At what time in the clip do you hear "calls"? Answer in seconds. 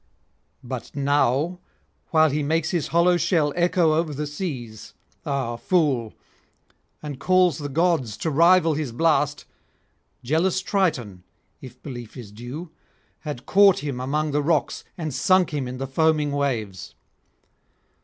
7.19-7.59